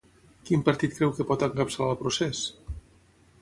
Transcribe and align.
Quin 0.49 0.63
partit 0.69 0.95
creu 0.99 1.13
que 1.17 1.27
pot 1.33 1.45
encapçalar 1.49 1.91
el 1.97 2.01
Procés? 2.01 2.41